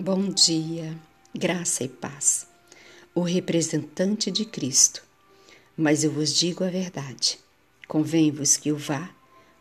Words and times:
Bom 0.00 0.28
dia, 0.28 0.96
graça 1.34 1.82
e 1.82 1.88
paz. 1.88 2.46
O 3.12 3.20
representante 3.20 4.30
de 4.30 4.44
Cristo. 4.44 5.02
Mas 5.76 6.04
eu 6.04 6.12
vos 6.12 6.32
digo 6.32 6.62
a 6.62 6.68
verdade. 6.68 7.36
Convém-vos 7.88 8.56
que 8.56 8.70
o 8.70 8.76
vá, 8.76 9.10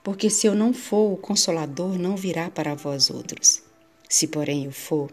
porque 0.04 0.30
se 0.30 0.46
eu 0.46 0.54
não 0.54 0.76
for, 0.76 1.12
o 1.12 1.18
Consolador 1.18 1.98
não 1.98 2.16
virá 2.16 2.52
para 2.52 2.76
vós 2.76 3.10
outros. 3.10 3.64
Se, 4.08 4.28
porém, 4.28 4.66
eu 4.66 4.72
for, 4.72 5.12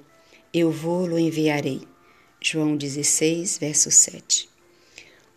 eu 0.52 0.70
vou-lo 0.70 1.18
enviarei. 1.18 1.88
João 2.38 2.76
16, 2.76 3.56
verso 3.56 3.90
7. 3.90 4.46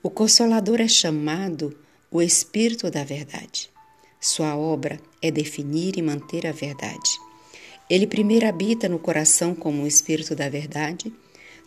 O 0.04 0.10
Consolador 0.10 0.82
é 0.82 0.88
chamado 0.90 1.74
o 2.12 2.22
Espírito 2.22 2.92
da 2.92 3.06
Verdade. 3.06 3.72
Sua 4.20 4.54
obra 4.54 5.00
é 5.22 5.32
definir 5.32 5.98
e 5.98 6.02
manter 6.02 6.46
a 6.46 6.52
verdade. 6.52 7.17
Ele 7.90 8.06
primeiro 8.06 8.46
habita 8.46 8.90
no 8.90 9.00
coração 9.00 9.56
como 9.56 9.84
o 9.84 9.88
Espírito 9.88 10.36
da 10.36 10.50
Verdade, 10.50 11.14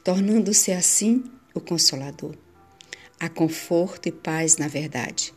tornando-se 0.05 0.71
assim 0.71 1.25
o 1.55 1.61
Consolador. 1.61 2.35
Há 3.19 3.29
conforto 3.29 4.09
e 4.09 4.13
paz 4.13 4.57
na 4.57 4.69
verdade, 4.69 5.33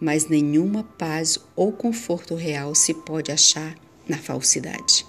mas 0.00 0.28
nenhuma 0.28 0.82
paz 0.82 1.38
ou 1.54 1.72
conforto 1.72 2.34
real 2.34 2.74
se 2.74 2.94
pode 2.94 3.30
achar 3.30 3.76
na 4.08 4.18
falsidade. 4.18 5.06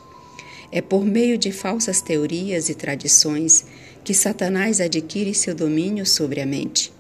É 0.72 0.82
por 0.82 1.06
meio 1.06 1.38
de 1.38 1.52
falsas 1.52 2.02
teorias 2.02 2.70
e 2.70 2.76
tradições 2.76 3.66
que 4.04 4.14
Satanás 4.14 4.80
adquire 4.80 5.34
seu 5.34 5.56
domínio 5.56 6.06
sobre 6.06 6.42
a 6.42 6.46
mente. 6.46 6.92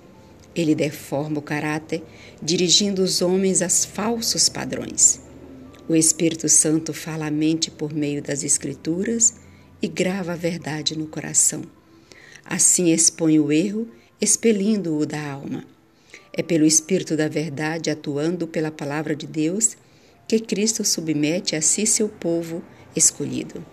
Ele 0.56 0.74
deforma 0.74 1.40
o 1.40 1.42
caráter, 1.42 2.02
dirigindo 2.42 3.04
os 3.04 3.22
homens 3.22 3.62
a 3.62 3.70
falsos 3.70 4.48
padrões. 4.48 5.25
O 5.88 5.94
Espírito 5.94 6.50
Santo 6.50 6.96
fala 6.96 7.28
a 7.28 7.32
mente 7.32 7.70
por 7.70 7.94
meio 7.94 8.20
das 8.20 8.44
Escrituras 8.44 9.36
e 9.80 9.88
grava 9.88 10.34
a 10.34 10.36
verdade 10.36 10.98
no 10.98 11.06
coração. 11.06 11.62
Assim 12.44 12.92
expõe 12.92 13.40
o 13.40 13.52
erro, 13.52 13.88
expelindo-o 14.20 15.06
da 15.06 15.22
alma. 15.30 15.64
É 16.34 16.42
pelo 16.42 16.66
Espírito 16.66 17.16
da 17.16 17.28
Verdade, 17.28 17.92
atuando 17.92 18.48
pela 18.48 18.72
palavra 18.72 19.16
de 19.16 19.28
Deus, 19.28 19.78
que 20.28 20.40
Cristo 20.40 20.84
submete 20.84 21.56
a 21.56 21.62
si 21.62 21.86
seu 21.86 22.10
povo 22.10 22.64
escolhido. 22.96 23.64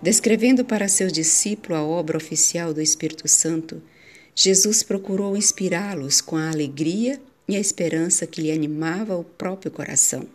Descrevendo 0.00 0.64
para 0.64 0.88
seus 0.88 1.12
discípulos 1.12 1.78
a 1.78 1.82
obra 1.82 2.16
oficial 2.16 2.72
do 2.72 2.80
Espírito 2.80 3.28
Santo, 3.28 3.82
Jesus 4.34 4.82
procurou 4.82 5.36
inspirá-los 5.36 6.22
com 6.22 6.36
a 6.36 6.48
alegria 6.48 7.20
e 7.46 7.54
a 7.54 7.60
esperança 7.60 8.26
que 8.26 8.40
lhe 8.40 8.50
animava 8.50 9.14
o 9.14 9.24
próprio 9.24 9.70
coração 9.70 10.26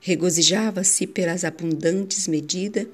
regozijava-se 0.00 1.06
pelas 1.06 1.44
abundantes 1.44 2.28
medidas 2.28 2.86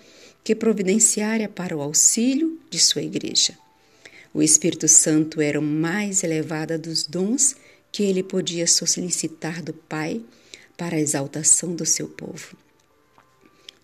que 0.42 0.54
providenciara 0.54 1.48
para 1.48 1.76
o 1.76 1.80
auxílio 1.80 2.58
de 2.70 2.78
sua 2.78 3.02
igreja. 3.02 3.56
O 4.32 4.42
Espírito 4.42 4.88
Santo 4.88 5.40
era 5.40 5.58
o 5.58 5.62
mais 5.62 6.22
elevado 6.24 6.78
dos 6.78 7.04
dons 7.04 7.54
que 7.92 8.02
ele 8.02 8.22
podia 8.22 8.66
solicitar 8.66 9.62
do 9.62 9.72
Pai 9.72 10.20
para 10.76 10.96
a 10.96 11.00
exaltação 11.00 11.74
do 11.74 11.86
seu 11.86 12.08
povo. 12.08 12.56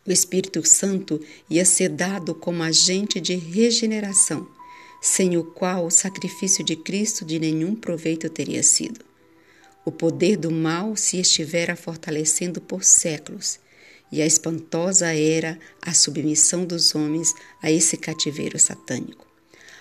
O 0.06 0.10
Espírito 0.10 0.66
Santo 0.66 1.20
ia 1.48 1.64
ser 1.64 1.90
dado 1.90 2.34
como 2.34 2.62
agente 2.62 3.20
de 3.20 3.36
regeneração, 3.36 4.48
sem 5.00 5.36
o 5.36 5.44
qual 5.44 5.86
o 5.86 5.90
sacrifício 5.90 6.64
de 6.64 6.74
Cristo 6.74 7.24
de 7.24 7.38
nenhum 7.38 7.76
proveito 7.76 8.28
teria 8.28 8.62
sido. 8.62 9.09
O 9.82 9.90
poder 9.90 10.36
do 10.36 10.50
mal 10.50 10.94
se 10.94 11.18
estivera 11.18 11.74
fortalecendo 11.74 12.60
por 12.60 12.84
séculos, 12.84 13.58
e 14.12 14.20
a 14.20 14.26
espantosa 14.26 15.14
era 15.14 15.58
a 15.80 15.94
submissão 15.94 16.66
dos 16.66 16.94
homens 16.94 17.32
a 17.62 17.70
esse 17.70 17.96
cativeiro 17.96 18.58
satânico. 18.58 19.26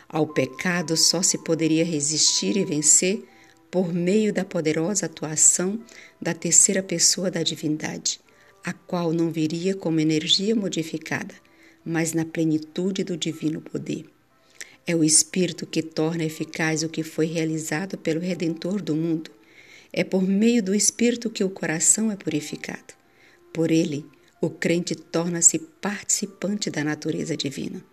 Ao 0.08 0.26
pecado 0.26 0.96
só 0.96 1.22
se 1.22 1.38
poderia 1.40 1.84
resistir 1.84 2.56
e 2.56 2.64
vencer 2.64 3.24
por 3.70 3.94
meio 3.94 4.32
da 4.32 4.46
poderosa 4.46 5.06
atuação 5.06 5.80
da 6.20 6.34
terceira 6.34 6.82
pessoa 6.82 7.30
da 7.30 7.44
divindade, 7.44 8.22
a 8.64 8.72
qual 8.72 9.12
não 9.12 9.30
viria 9.30 9.76
como 9.76 10.00
energia 10.00 10.56
modificada, 10.56 11.36
mas 11.84 12.14
na 12.14 12.24
plenitude 12.24 13.04
do 13.04 13.18
divino 13.18 13.60
poder. 13.60 14.06
É 14.88 14.96
o 14.96 15.04
Espírito 15.04 15.68
que 15.68 15.84
torna 15.84 16.24
eficaz 16.24 16.84
o 16.84 16.90
que 16.90 17.04
foi 17.04 17.26
realizado 17.26 17.98
pelo 17.98 18.22
Redentor 18.22 18.82
do 18.82 18.96
mundo 18.96 19.30
é 19.92 20.04
por 20.04 20.24
meio 20.24 20.62
do 20.62 20.76
Espírito 20.76 21.30
que 21.30 21.44
o 21.44 21.50
coração 21.50 22.12
é 22.12 22.16
purificado. 22.16 22.94
Por 23.54 23.72
ele, 23.72 24.06
o 24.42 24.50
crente 24.50 24.96
torna-se 24.96 25.60
participante 25.60 26.70
da 26.70 26.84
natureza 26.84 27.36
divina. 27.36 27.84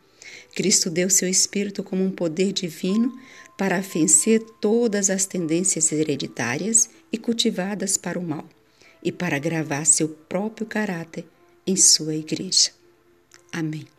Cristo 0.54 0.90
deu 0.90 1.08
seu 1.10 1.28
Espírito 1.28 1.82
como 1.82 2.04
um 2.04 2.10
poder 2.10 2.52
divino 2.52 3.18
para 3.56 3.80
vencer 3.80 4.40
todas 4.60 5.08
as 5.10 5.26
tendências 5.26 5.90
hereditárias 5.90 6.90
e 7.10 7.18
cultivadas 7.18 7.96
para 7.96 8.18
o 8.18 8.22
mal, 8.22 8.46
e 9.02 9.10
para 9.10 9.38
gravar 9.38 9.84
seu 9.84 10.08
próprio 10.08 10.66
caráter 10.66 11.24
em 11.66 11.76
sua 11.76 12.14
igreja. 12.14 12.70
Amém. 13.52 13.95